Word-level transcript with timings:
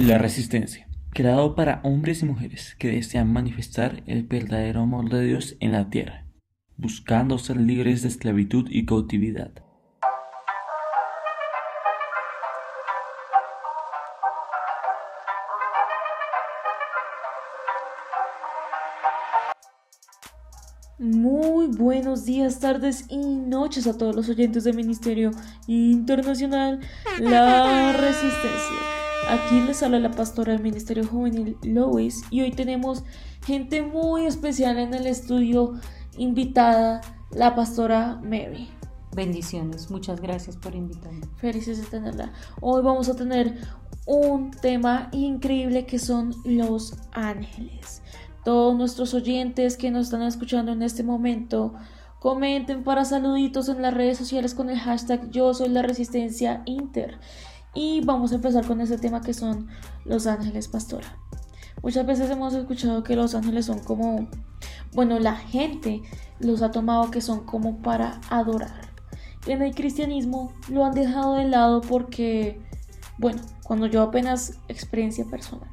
La 0.00 0.16
Resistencia, 0.16 0.88
creado 1.10 1.54
para 1.54 1.82
hombres 1.84 2.22
y 2.22 2.24
mujeres 2.24 2.74
que 2.78 2.88
desean 2.88 3.30
manifestar 3.30 4.02
el 4.06 4.22
verdadero 4.22 4.80
amor 4.80 5.10
de 5.10 5.22
Dios 5.26 5.56
en 5.60 5.72
la 5.72 5.90
tierra, 5.90 6.24
buscando 6.78 7.36
ser 7.36 7.58
libres 7.58 8.00
de 8.00 8.08
esclavitud 8.08 8.66
y 8.70 8.86
cautividad. 8.86 9.52
Muy 20.98 21.66
buenos 21.66 22.24
días, 22.24 22.58
tardes 22.58 23.04
y 23.10 23.18
noches 23.18 23.86
a 23.86 23.98
todos 23.98 24.16
los 24.16 24.30
oyentes 24.30 24.64
del 24.64 24.76
Ministerio 24.76 25.30
Internacional 25.66 26.80
La 27.18 27.92
Resistencia. 27.92 28.99
Aquí 29.28 29.60
les 29.60 29.82
habla 29.82 29.98
la 29.98 30.10
pastora 30.10 30.52
del 30.52 30.62
Ministerio 30.62 31.06
Juvenil 31.06 31.56
Lois 31.62 32.22
y 32.30 32.40
hoy 32.40 32.50
tenemos 32.50 33.04
gente 33.44 33.82
muy 33.82 34.26
especial 34.26 34.78
en 34.78 34.94
el 34.94 35.06
estudio 35.06 35.74
invitada, 36.16 37.00
la 37.30 37.54
pastora 37.54 38.20
Mary. 38.22 38.68
Bendiciones, 39.14 39.90
muchas 39.90 40.20
gracias 40.20 40.56
por 40.56 40.74
invitarme. 40.74 41.20
Felices 41.36 41.80
de 41.80 41.86
tenerla. 41.86 42.32
Hoy 42.60 42.82
vamos 42.82 43.08
a 43.08 43.16
tener 43.16 43.58
un 44.06 44.50
tema 44.50 45.08
increíble 45.12 45.86
que 45.86 45.98
son 45.98 46.34
los 46.44 46.96
ángeles 47.12 48.02
todos 48.44 48.76
nuestros 48.76 49.14
oyentes 49.14 49.76
que 49.76 49.90
nos 49.90 50.06
están 50.06 50.22
escuchando 50.22 50.72
en 50.72 50.82
este 50.82 51.02
momento, 51.02 51.74
comenten 52.18 52.84
para 52.84 53.04
saluditos 53.04 53.68
en 53.68 53.82
las 53.82 53.94
redes 53.94 54.18
sociales 54.18 54.54
con 54.54 54.70
el 54.70 54.78
hashtag 54.78 55.30
yo 55.30 55.52
soy 55.54 55.68
la 55.68 55.82
resistencia 55.82 56.62
inter. 56.64 57.18
Y 57.74 58.00
vamos 58.04 58.32
a 58.32 58.36
empezar 58.36 58.66
con 58.66 58.80
ese 58.80 58.98
tema 58.98 59.20
que 59.20 59.34
son 59.34 59.68
los 60.04 60.26
ángeles 60.26 60.68
pastora. 60.68 61.16
Muchas 61.82 62.06
veces 62.06 62.30
hemos 62.30 62.52
escuchado 62.54 63.02
que 63.02 63.16
los 63.16 63.34
ángeles 63.34 63.66
son 63.66 63.78
como, 63.80 64.28
bueno, 64.92 65.18
la 65.18 65.36
gente 65.36 66.02
los 66.38 66.62
ha 66.62 66.70
tomado 66.70 67.10
que 67.10 67.20
son 67.20 67.44
como 67.44 67.78
para 67.78 68.20
adorar. 68.28 68.90
En 69.46 69.62
el 69.62 69.74
cristianismo 69.74 70.52
lo 70.68 70.84
han 70.84 70.92
dejado 70.92 71.34
de 71.34 71.48
lado 71.48 71.80
porque, 71.80 72.60
bueno, 73.18 73.40
cuando 73.64 73.86
yo 73.86 74.02
apenas 74.02 74.58
experiencia 74.68 75.24
personal, 75.24 75.68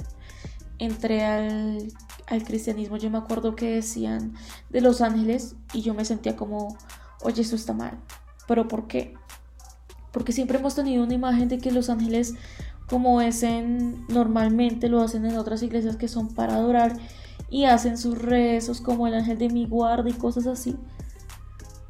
entré 0.78 1.26
al 1.26 1.90
al 2.28 2.44
cristianismo, 2.44 2.98
yo 2.98 3.10
me 3.10 3.18
acuerdo 3.18 3.56
que 3.56 3.76
decían 3.76 4.34
de 4.70 4.82
los 4.82 5.02
ángeles 5.02 5.56
y 5.74 5.82
yo 5.82 5.94
me 5.94 6.06
sentía 6.06 6.36
como, 6.36 6.78
oye, 7.22 7.42
eso 7.42 7.56
está 7.56 7.74
mal. 7.74 7.98
¿Pero 8.48 8.68
por 8.68 8.88
qué? 8.88 9.16
Porque 10.18 10.32
siempre 10.32 10.58
hemos 10.58 10.74
tenido 10.74 11.04
una 11.04 11.14
imagen 11.14 11.48
de 11.48 11.60
que 11.60 11.72
los 11.72 11.92
ángeles, 11.92 12.34
como 12.90 13.22
es 13.22 13.44
en, 13.44 14.04
normalmente 14.08 14.90
lo 14.90 15.00
hacen 15.00 15.28
en 15.28 15.38
otras 15.38 15.62
iglesias 15.62 15.96
que 15.96 16.08
son 16.08 16.34
para 16.34 16.56
adorar 16.56 16.98
y 17.52 17.66
hacen 17.66 18.00
sus 18.00 18.18
rezos 18.18 18.82
como 18.82 19.06
el 19.06 19.14
ángel 19.14 19.38
de 19.38 19.50
mi 19.50 19.68
guarda 19.68 20.10
y 20.10 20.14
cosas 20.14 20.48
así. 20.48 20.76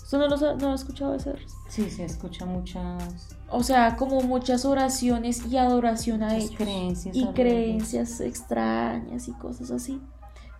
¿Usted 0.03 0.17
no 0.17 0.27
lo, 0.27 0.57
no 0.57 0.71
ha 0.73 0.75
escuchado 0.75 1.13
hacer? 1.13 1.39
Sí, 1.69 1.89
se 1.89 2.03
escucha 2.03 2.45
muchas 2.45 3.29
o 3.49 3.63
sea, 3.63 3.95
como 3.95 4.21
muchas 4.23 4.65
oraciones 4.65 5.45
y 5.45 5.55
adoración 5.55 6.21
a 6.21 6.35
ellos. 6.35 6.51
Creencias 6.57 7.15
y 7.15 7.25
creencias 7.27 8.19
extrañas 8.19 9.29
y 9.29 9.31
cosas 9.31 9.71
así. 9.71 10.01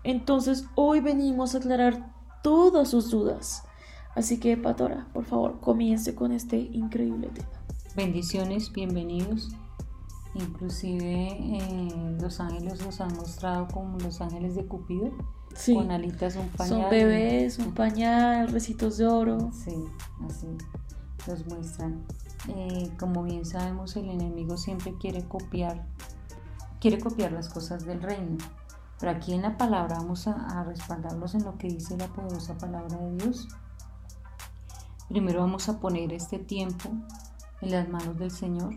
Entonces 0.06 0.64
hoy 0.76 1.02
venimos 1.02 1.54
a 1.54 1.58
aclarar 1.58 2.14
todas 2.42 2.88
sus 2.88 3.12
dudas. 3.12 3.64
Así 4.18 4.40
que, 4.40 4.58
Patora, 4.58 5.06
por 5.14 5.26
favor, 5.26 5.60
comience 5.60 6.16
con 6.16 6.32
este 6.32 6.58
increíble 6.58 7.28
tema. 7.28 7.48
Bendiciones, 7.96 8.74
bienvenidos. 8.74 9.50
Inclusive 10.34 11.38
eh, 11.40 12.18
los 12.20 12.40
ángeles 12.40 12.84
los 12.84 13.00
han 13.00 13.16
mostrado 13.16 13.68
como 13.68 14.00
los 14.00 14.20
ángeles 14.20 14.56
de 14.56 14.66
Cupido. 14.66 15.12
Sí. 15.54 15.76
Con 15.76 15.92
alitas, 15.92 16.36
un 16.36 16.50
pañal. 16.50 16.82
Son 16.82 16.90
bebés, 16.90 17.60
un 17.60 17.76
pañal, 17.76 18.48
recitos 18.48 18.98
de 18.98 19.06
oro. 19.06 19.52
Sí, 19.54 19.76
así 20.28 20.48
los 21.28 21.46
muestran. 21.46 22.04
Eh, 22.48 22.90
como 23.00 23.22
bien 23.22 23.46
sabemos, 23.46 23.96
el 23.98 24.10
enemigo 24.10 24.58
siempre 24.58 24.96
quiere 25.00 25.26
copiar, 25.28 25.86
quiere 26.82 26.98
copiar 27.00 27.34
las 27.34 27.50
cosas 27.50 27.86
del 27.86 28.02
reino. 28.02 28.40
Pero 29.00 29.12
aquí 29.12 29.36
en 29.36 29.44
la 29.44 29.58
palabra 29.58 29.98
vamos 30.00 30.28
a, 30.28 30.64
respaldarlos 30.64 31.36
en 31.36 31.44
lo 31.44 31.56
que 31.60 31.68
dice 31.68 31.96
la 31.98 32.08
poderosa 32.08 32.58
palabra 32.58 32.98
de 32.98 33.16
Dios. 33.18 33.48
Primero 35.10 35.40
vamos 35.40 35.70
a 35.70 35.80
poner 35.80 36.12
este 36.12 36.38
tiempo 36.38 36.90
en 37.62 37.72
las 37.72 37.88
manos 37.88 38.18
del 38.18 38.30
Señor 38.30 38.76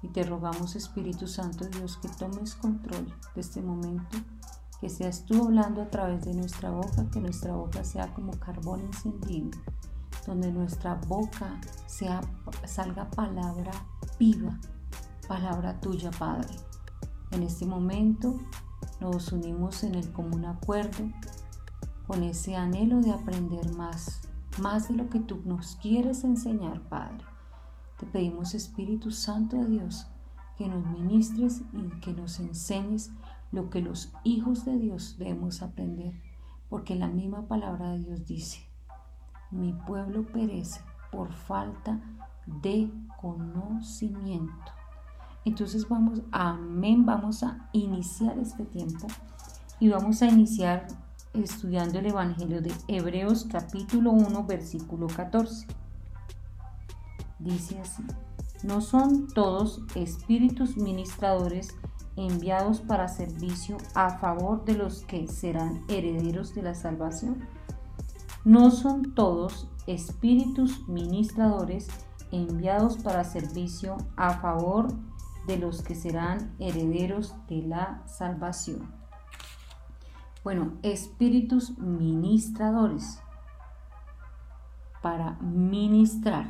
y 0.00 0.08
te 0.08 0.22
rogamos 0.22 0.76
Espíritu 0.76 1.26
Santo 1.26 1.66
Dios 1.66 1.98
que 1.98 2.08
tomes 2.08 2.54
control 2.54 3.14
de 3.34 3.40
este 3.42 3.60
momento, 3.60 4.16
que 4.80 4.88
seas 4.88 5.26
tú 5.26 5.44
hablando 5.44 5.82
a 5.82 5.90
través 5.90 6.24
de 6.24 6.32
nuestra 6.32 6.70
boca, 6.70 7.04
que 7.12 7.20
nuestra 7.20 7.52
boca 7.52 7.84
sea 7.84 8.14
como 8.14 8.32
carbón 8.38 8.80
encendido, 8.80 9.50
donde 10.26 10.50
nuestra 10.50 10.94
boca 10.94 11.60
sea, 11.86 12.22
salga 12.64 13.10
palabra 13.10 13.72
viva, 14.18 14.58
palabra 15.28 15.78
tuya 15.80 16.10
Padre. 16.12 16.54
En 17.30 17.42
este 17.42 17.66
momento 17.66 18.40
nos 19.00 19.32
unimos 19.32 19.84
en 19.84 19.96
el 19.96 20.10
común 20.12 20.46
acuerdo 20.46 21.10
con 22.06 22.22
ese 22.22 22.56
anhelo 22.56 23.02
de 23.02 23.12
aprender 23.12 23.70
más, 23.76 24.22
más 24.58 24.88
de 24.88 24.94
lo 24.94 25.08
que 25.08 25.20
tú 25.20 25.40
nos 25.44 25.76
quieres 25.76 26.24
enseñar, 26.24 26.82
Padre. 26.88 27.24
Te 27.98 28.06
pedimos, 28.06 28.54
Espíritu 28.54 29.10
Santo 29.10 29.56
de 29.56 29.66
Dios, 29.66 30.06
que 30.56 30.68
nos 30.68 30.86
ministres 30.86 31.62
y 31.72 32.00
que 32.00 32.12
nos 32.12 32.40
enseñes 32.40 33.10
lo 33.52 33.70
que 33.70 33.80
los 33.80 34.12
hijos 34.24 34.64
de 34.64 34.78
Dios 34.78 35.16
debemos 35.18 35.62
aprender, 35.62 36.14
porque 36.68 36.94
la 36.94 37.08
misma 37.08 37.46
palabra 37.46 37.90
de 37.90 37.98
Dios 37.98 38.26
dice, 38.26 38.60
mi 39.50 39.72
pueblo 39.72 40.26
perece 40.26 40.80
por 41.10 41.32
falta 41.32 42.00
de 42.46 42.90
conocimiento. 43.20 44.72
Entonces 45.44 45.88
vamos, 45.88 46.22
amén, 46.30 47.04
vamos 47.06 47.42
a 47.42 47.68
iniciar 47.72 48.38
este 48.38 48.64
tiempo 48.64 49.06
y 49.78 49.88
vamos 49.88 50.22
a 50.22 50.26
iniciar 50.26 50.86
estudiando 51.34 51.98
el 51.98 52.06
Evangelio 52.06 52.60
de 52.60 52.72
Hebreos 52.88 53.46
capítulo 53.50 54.10
1 54.10 54.44
versículo 54.46 55.06
14. 55.06 55.66
Dice 57.38 57.80
así, 57.80 58.02
no 58.62 58.80
son 58.80 59.28
todos 59.28 59.82
espíritus 59.94 60.76
ministradores 60.76 61.74
enviados 62.16 62.80
para 62.80 63.08
servicio 63.08 63.78
a 63.94 64.18
favor 64.18 64.64
de 64.64 64.74
los 64.74 65.02
que 65.02 65.26
serán 65.28 65.84
herederos 65.88 66.54
de 66.54 66.62
la 66.62 66.74
salvación. 66.74 67.46
No 68.44 68.70
son 68.70 69.14
todos 69.14 69.68
espíritus 69.86 70.88
ministradores 70.88 71.88
enviados 72.32 72.96
para 72.98 73.24
servicio 73.24 73.96
a 74.16 74.34
favor 74.40 74.88
de 75.46 75.58
los 75.58 75.82
que 75.82 75.94
serán 75.94 76.54
herederos 76.58 77.34
de 77.48 77.62
la 77.62 78.02
salvación. 78.06 78.99
Bueno, 80.42 80.72
espíritus 80.82 81.78
ministradores 81.78 83.20
para 85.02 85.32
ministrar 85.40 86.46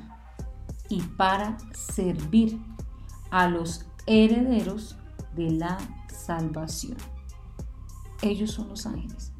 y 0.89 1.03
para 1.03 1.57
servir 1.73 2.61
a 3.31 3.49
los 3.49 3.87
herederos 4.07 4.97
de 5.35 5.51
la 5.53 5.79
salvación. 6.09 6.97
Ellos 8.23 8.53
son 8.53 8.69
los 8.69 8.87
ángeles 8.87 9.33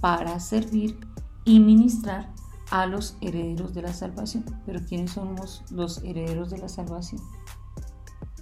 para 0.00 0.38
servir 0.40 0.98
y 1.44 1.60
ministrar 1.60 2.32
a 2.70 2.86
los 2.86 3.16
herederos 3.20 3.74
de 3.74 3.82
la 3.82 3.92
salvación. 3.92 4.44
Pero 4.66 4.80
¿quiénes 4.86 5.12
somos 5.12 5.64
los 5.70 5.98
herederos 6.04 6.50
de 6.50 6.58
la 6.58 6.68
salvación? 6.68 7.20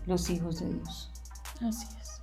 los 0.06 0.30
hijos 0.30 0.60
de 0.60 0.72
Dios. 0.72 1.10
Así 1.62 1.86
es. 2.00 2.22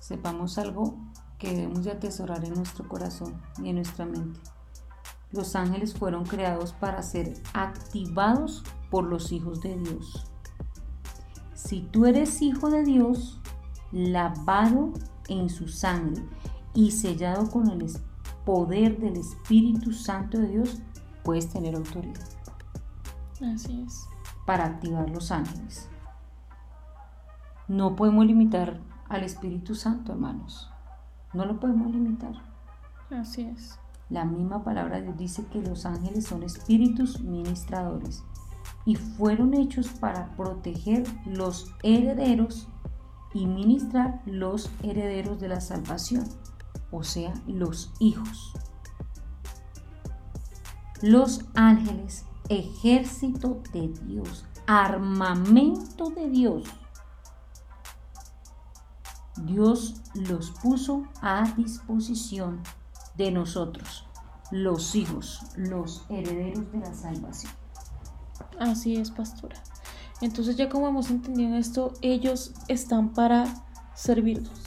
Sepamos 0.00 0.58
algo 0.58 0.96
que 1.38 1.54
debemos 1.54 1.84
de 1.84 1.92
atesorar 1.92 2.44
en 2.44 2.54
nuestro 2.54 2.88
corazón 2.88 3.40
y 3.62 3.68
en 3.68 3.76
nuestra 3.76 4.06
mente. 4.06 4.40
Los 5.32 5.56
ángeles 5.56 5.94
fueron 5.94 6.24
creados 6.24 6.72
para 6.72 7.02
ser 7.02 7.34
activados 7.52 8.64
por 8.90 9.04
los 9.04 9.32
hijos 9.32 9.60
de 9.60 9.76
Dios. 9.76 10.30
Si 11.54 11.80
tú 11.80 12.06
eres 12.06 12.42
hijo 12.42 12.70
de 12.70 12.84
Dios, 12.84 13.40
lavado 13.92 14.92
en 15.28 15.48
su 15.48 15.68
sangre 15.68 16.22
y 16.74 16.92
sellado 16.92 17.50
con 17.50 17.68
el 17.70 17.84
poder 18.44 18.98
del 18.98 19.16
Espíritu 19.16 19.92
Santo 19.92 20.38
de 20.38 20.48
Dios, 20.48 20.78
puedes 21.24 21.48
tener 21.48 21.74
autoridad. 21.74 22.22
Así 23.52 23.82
es. 23.84 24.06
Para 24.46 24.64
activar 24.64 25.10
los 25.10 25.32
ángeles. 25.32 25.88
No 27.68 27.96
podemos 27.96 28.24
limitar 28.24 28.80
al 29.08 29.24
Espíritu 29.24 29.74
Santo, 29.74 30.12
hermanos. 30.12 30.70
No 31.36 31.44
lo 31.44 31.60
podemos 31.60 31.92
limitar. 31.92 32.32
Así 33.10 33.42
es. 33.42 33.78
La 34.08 34.24
misma 34.24 34.64
palabra 34.64 34.96
de 34.96 35.02
Dios 35.02 35.18
dice 35.18 35.44
que 35.52 35.60
los 35.60 35.84
ángeles 35.84 36.24
son 36.24 36.42
espíritus 36.42 37.20
ministradores 37.20 38.24
y 38.86 38.96
fueron 38.96 39.52
hechos 39.52 39.88
para 39.88 40.34
proteger 40.34 41.04
los 41.26 41.74
herederos 41.82 42.68
y 43.34 43.46
ministrar 43.46 44.22
los 44.24 44.70
herederos 44.82 45.38
de 45.38 45.48
la 45.48 45.60
salvación, 45.60 46.24
o 46.90 47.02
sea, 47.02 47.34
los 47.46 47.92
hijos. 47.98 48.54
Los 51.02 51.44
ángeles, 51.54 52.24
ejército 52.48 53.60
de 53.74 53.88
Dios, 54.06 54.46
armamento 54.66 56.08
de 56.08 56.30
Dios. 56.30 56.64
Dios 59.46 60.02
los 60.14 60.50
puso 60.50 61.04
a 61.22 61.44
disposición 61.56 62.60
de 63.16 63.30
nosotros, 63.30 64.04
los 64.50 64.94
hijos, 64.94 65.40
los 65.56 66.04
herederos 66.08 66.70
de 66.72 66.78
la 66.78 66.92
salvación. 66.92 67.52
Así 68.58 68.96
es, 68.96 69.10
pastora. 69.10 69.56
Entonces 70.20 70.56
ya 70.56 70.68
como 70.68 70.88
hemos 70.88 71.10
entendido 71.10 71.56
esto, 71.56 71.92
ellos 72.02 72.54
están 72.68 73.12
para 73.12 73.46
servirnos. 73.94 74.62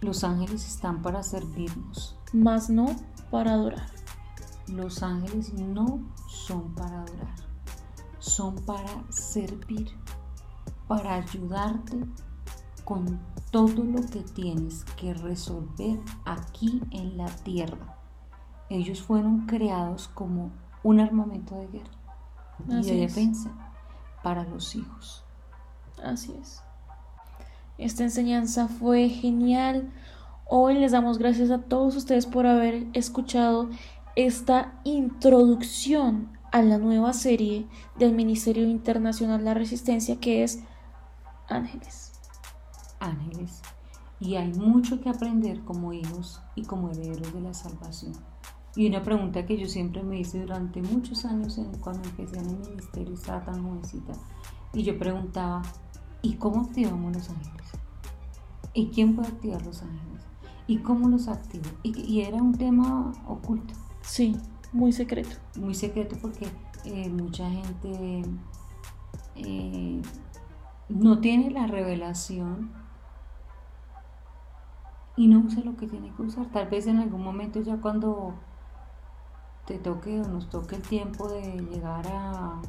Los 0.00 0.24
ángeles 0.24 0.66
están 0.66 1.02
para 1.02 1.22
servirnos. 1.22 2.16
Más 2.32 2.70
no 2.70 2.94
para 3.30 3.52
adorar. 3.52 3.90
Los 4.68 5.02
ángeles 5.02 5.52
no 5.54 6.00
son 6.28 6.74
para 6.74 7.02
adorar, 7.02 7.34
son 8.18 8.54
para 8.66 9.10
servir, 9.10 9.90
para 10.86 11.14
ayudarte 11.14 12.04
con 12.84 13.18
todo 13.50 13.84
lo 13.84 14.02
que 14.02 14.20
tienes 14.20 14.84
que 14.96 15.14
resolver 15.14 15.98
aquí 16.24 16.82
en 16.90 17.16
la 17.16 17.26
tierra. 17.26 17.96
Ellos 18.68 19.00
fueron 19.00 19.46
creados 19.46 20.08
como 20.08 20.50
un 20.82 21.00
armamento 21.00 21.56
de 21.56 21.68
guerra 21.68 21.90
y 22.68 22.82
de 22.82 22.94
defensa 23.00 23.50
para 24.22 24.44
los 24.44 24.74
hijos. 24.74 25.24
Así 26.02 26.34
es. 26.40 26.62
Esta 27.78 28.02
enseñanza 28.02 28.68
fue 28.68 29.08
genial. 29.08 29.90
Hoy 30.46 30.74
les 30.74 30.92
damos 30.92 31.18
gracias 31.18 31.50
a 31.50 31.62
todos 31.62 31.96
ustedes 31.96 32.26
por 32.26 32.46
haber 32.46 32.86
escuchado 32.92 33.70
esta 34.16 34.80
introducción 34.84 36.36
a 36.50 36.62
la 36.62 36.78
nueva 36.78 37.12
serie 37.12 37.66
del 37.98 38.14
Ministerio 38.14 38.66
Internacional 38.66 39.38
de 39.38 39.44
la 39.44 39.54
Resistencia 39.54 40.18
que 40.18 40.42
es 40.42 40.60
Ángeles. 41.48 42.07
Ángeles. 43.00 43.62
Y 44.20 44.34
hay 44.34 44.52
mucho 44.52 45.00
que 45.00 45.08
aprender 45.08 45.64
como 45.64 45.92
hijos 45.92 46.42
y 46.54 46.64
como 46.64 46.90
herederos 46.90 47.32
de 47.32 47.40
la 47.40 47.54
salvación. 47.54 48.12
Y 48.74 48.86
una 48.88 49.02
pregunta 49.02 49.46
que 49.46 49.58
yo 49.58 49.66
siempre 49.66 50.02
me 50.02 50.20
hice 50.20 50.40
durante 50.40 50.82
muchos 50.82 51.24
años 51.24 51.60
cuando 51.80 52.08
empecé 52.08 52.38
en 52.38 52.50
el 52.50 52.58
ministerio, 52.58 53.14
estaba 53.14 53.44
tan 53.44 53.62
jovencita, 53.62 54.12
y 54.72 54.82
yo 54.82 54.98
preguntaba, 54.98 55.62
¿y 56.22 56.34
cómo 56.34 56.62
activamos 56.62 57.16
los 57.16 57.30
ángeles? 57.30 57.66
¿Y 58.74 58.88
quién 58.88 59.16
puede 59.16 59.28
activar 59.28 59.64
los 59.64 59.82
ángeles? 59.82 60.22
¿Y 60.66 60.78
cómo 60.78 61.08
los 61.08 61.28
activo? 61.28 61.64
Y, 61.82 62.20
era 62.20 62.42
un 62.42 62.54
tema 62.54 63.12
oculto. 63.26 63.74
Sí, 64.02 64.36
muy 64.72 64.92
secreto. 64.92 65.36
Muy 65.56 65.74
secreto 65.74 66.16
porque 66.20 66.46
eh, 66.84 67.08
mucha 67.08 67.50
gente 67.50 68.22
eh, 69.36 70.02
no 70.88 71.20
tiene 71.20 71.50
la 71.50 71.66
revelación 71.66 72.70
y 75.18 75.26
no 75.26 75.40
usa 75.40 75.62
lo 75.64 75.76
que 75.76 75.88
tiene 75.88 76.12
que 76.14 76.22
usar. 76.22 76.46
Tal 76.46 76.68
vez 76.68 76.86
en 76.86 76.98
algún 76.98 77.22
momento 77.22 77.60
ya 77.60 77.76
cuando 77.78 78.34
te 79.66 79.76
toque 79.78 80.20
o 80.20 80.28
nos 80.28 80.48
toque 80.48 80.76
el 80.76 80.82
tiempo 80.82 81.28
de 81.28 81.58
llegar 81.70 82.06
a 82.06 82.62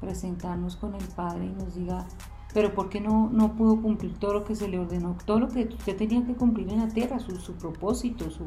presentarnos 0.00 0.76
con 0.76 0.94
el 0.94 1.04
Padre 1.08 1.46
y 1.46 1.50
nos 1.50 1.74
diga, 1.74 2.06
pero 2.54 2.72
¿por 2.72 2.88
qué 2.90 3.00
no, 3.00 3.28
no 3.32 3.56
pudo 3.56 3.82
cumplir 3.82 4.16
todo 4.16 4.34
lo 4.34 4.44
que 4.44 4.54
se 4.54 4.68
le 4.68 4.78
ordenó? 4.78 5.16
Todo 5.26 5.40
lo 5.40 5.48
que 5.48 5.64
usted 5.64 5.96
tenía 5.96 6.24
que 6.24 6.34
cumplir 6.34 6.70
en 6.70 6.78
la 6.78 6.88
tierra, 6.88 7.18
su, 7.18 7.34
su 7.36 7.54
propósito, 7.54 8.30
su 8.30 8.44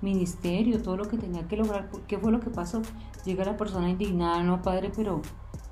ministerio, 0.00 0.80
todo 0.80 0.96
lo 0.96 1.08
que 1.08 1.18
tenía 1.18 1.48
que 1.48 1.56
lograr. 1.56 1.90
¿Qué 2.06 2.16
fue 2.16 2.30
lo 2.30 2.38
que 2.38 2.50
pasó? 2.50 2.80
Llega 3.24 3.44
la 3.44 3.56
persona 3.56 3.90
indignada, 3.90 4.44
no, 4.44 4.62
Padre, 4.62 4.92
pero 4.94 5.20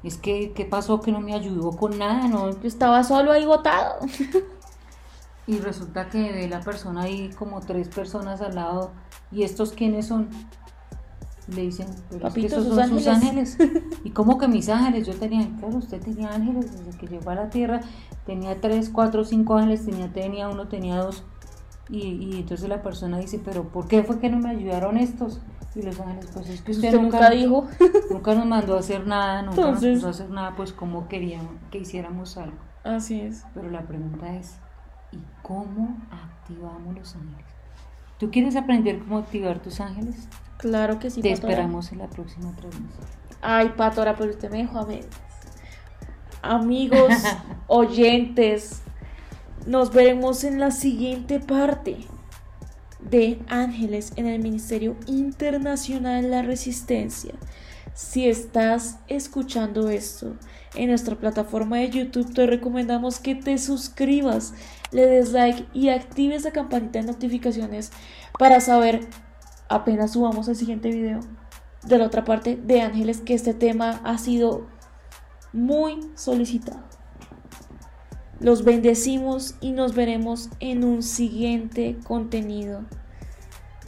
es 0.02 0.19
que, 0.19 0.52
¿qué 0.52 0.64
pasó? 0.64 1.00
Que 1.00 1.12
no 1.12 1.20
me 1.20 1.35
ayudó 1.35 1.70
con 1.70 1.97
nada, 1.97 2.26
¿no? 2.26 2.50
Yo 2.50 2.67
estaba 2.67 3.05
solo 3.05 3.31
ahí 3.31 3.47
botado. 3.47 4.00
y 5.46 5.58
resulta 5.58 6.08
que 6.08 6.32
ve 6.32 6.48
la 6.48 6.60
persona 6.60 7.02
ahí 7.02 7.31
como 7.38 7.60
tres 7.60 7.88
personas 7.88 8.40
al 8.40 8.56
lado. 8.56 8.93
¿Y 9.31 9.43
estos 9.43 9.72
quiénes 9.72 10.06
son? 10.06 10.28
le 11.48 11.62
dicen, 11.62 11.87
pero 12.10 12.28
esos 12.28 12.66
son 12.66 12.88
sus 12.88 13.06
ángeles. 13.06 13.56
¿Y 14.04 14.10
cómo 14.10 14.38
que 14.38 14.48
mis 14.48 14.69
ángeles? 14.69 15.06
Yo 15.06 15.14
tenía, 15.14 15.48
claro, 15.58 15.76
usted 15.76 16.00
tenía 16.00 16.32
ángeles 16.32 16.72
desde 16.72 16.98
que 16.98 17.06
llegó 17.06 17.31
a 17.31 17.34
la 17.34 17.50
tierra, 17.50 17.81
tenía 18.25 18.60
tres, 18.60 18.90
cuatro, 18.90 19.25
cinco 19.25 19.56
ángeles, 19.56 19.84
tenía, 19.84 20.12
tenía 20.12 20.48
uno, 20.48 20.69
tenía 20.69 20.96
dos. 20.96 21.25
Y, 21.88 22.40
entonces 22.40 22.69
la 22.69 22.82
persona 22.82 23.19
dice, 23.19 23.40
pero 23.44 23.69
¿por 23.69 23.87
qué 23.87 24.02
fue 24.02 24.19
que 24.19 24.28
no 24.28 24.38
me 24.38 24.50
ayudaron 24.50 24.96
estos? 24.96 25.40
Y 25.76 25.82
los 25.82 26.00
ángeles, 26.00 26.31
pues 26.34 26.49
es 26.49 26.62
que 26.62 26.72
usted, 26.72 26.92
nunca, 26.94 27.31
dijo. 27.31 27.66
Nunca 28.10 28.34
nos 28.34 28.46
mandó 28.46 28.76
a 28.76 28.81
hacer 28.81 29.06
nada, 29.06 29.42
nunca 29.42 29.70
nos 29.72 29.84
puso 29.84 30.06
a 30.06 30.10
hacer 30.10 30.31
nada, 30.31 30.56
pues 30.56 30.72
como 30.72 31.06
querían 31.06 31.46
que 31.70 31.78
hiciéramos 31.78 32.38
algo. 32.38 32.56
Así 32.82 33.20
es. 33.20 33.44
Pero 33.52 33.70
la 33.70 33.82
pregunta 33.82 34.34
es, 34.34 34.56
¿y 35.12 35.19
cómo 35.43 35.97
activamos 36.11 36.94
los 36.94 37.14
ángeles? 37.14 37.47
¿Tú 38.19 38.31
quieres 38.31 38.56
aprender 38.56 38.99
cómo 39.00 39.19
activar 39.19 39.61
tus 39.61 39.81
ángeles? 39.81 40.29
Claro 40.58 40.99
que 40.99 41.11
sí. 41.11 41.20
Te 41.20 41.32
esperamos 41.32 41.93
en 41.93 41.99
la 41.99 42.08
próxima 42.08 42.55
transmisión. 42.56 43.05
Ay, 43.43 43.75
Patora, 43.76 44.17
pero 44.17 44.31
usted 44.31 44.50
me 44.50 44.58
dejó 44.58 44.79
a 44.79 44.87
medias. 44.87 45.06
Amigos, 46.43 47.12
oyentes, 47.67 48.82
nos 49.67 49.93
veremos 49.93 50.44
en 50.44 50.61
la 50.61 50.70
siguiente 50.70 51.41
parte 51.41 51.99
de 53.00 53.38
Ángeles 53.49 54.12
en 54.17 54.26
el 54.26 54.41
Ministerio 54.41 54.97
Internacional 55.06 56.23
de 56.23 56.29
la 56.29 56.43
Resistencia. 56.43 57.35
Si 57.94 58.29
estás 58.29 58.99
escuchando 59.09 59.88
esto 59.88 60.37
en 60.75 60.88
nuestra 60.88 61.17
plataforma 61.17 61.79
de 61.79 61.91
YouTube, 61.91 62.32
te 62.35 62.47
recomendamos 62.47 63.20
que 63.20 63.35
te 63.35 63.56
suscribas, 63.59 64.55
le 64.93 65.06
des 65.06 65.33
like 65.33 65.67
y 65.73 65.88
actives 65.88 66.44
la 66.44 66.53
campanita 66.53 67.00
de 67.00 67.06
notificaciones 67.06 67.91
para 68.38 68.61
saber 68.61 69.00
apenas 69.69 70.12
subamos 70.12 70.49
el 70.49 70.56
siguiente 70.56 70.91
video 70.91 71.21
de 71.85 71.99
la 71.99 72.07
otra 72.07 72.25
parte 72.25 72.57
de 72.57 72.81
Ángeles, 72.81 73.21
que 73.21 73.35
este 73.35 73.55
tema 73.55 74.00
ha 74.05 74.19
sido 74.19 74.66
muy 75.52 76.00
solicitado. 76.14 76.85
Los 78.38 78.64
bendecimos 78.64 79.55
y 79.61 79.71
nos 79.71 79.95
veremos 79.95 80.50
en 80.61 80.85
un 80.85 81.02
siguiente 81.02 81.97
contenido. 82.05 82.85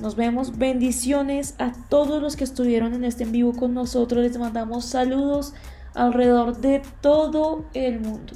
Nos 0.01 0.15
vemos. 0.17 0.57
Bendiciones 0.57 1.55
a 1.59 1.73
todos 1.91 2.23
los 2.23 2.37
que 2.37 2.45
estuvieron 2.45 2.95
en 2.95 3.05
este 3.05 3.25
en 3.25 3.33
vivo 3.33 3.53
con 3.53 3.75
nosotros. 3.75 4.23
Les 4.23 4.39
mandamos 4.39 4.85
saludos 4.85 5.55
alrededor 5.95 6.59
de 6.59 6.83
todo 7.03 7.67
el 7.75 8.01
mundo. 8.01 8.35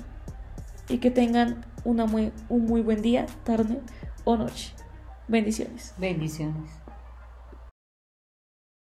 Y 0.89 0.99
que 0.99 1.11
tengan 1.11 1.65
una 1.85 2.07
muy, 2.07 2.33
un 2.49 2.67
muy 2.67 2.83
buen 2.83 3.03
día, 3.03 3.27
tarde 3.45 3.81
o 4.25 4.37
noche. 4.37 4.73
Bendiciones. 5.29 5.95
Bendiciones. 5.99 6.82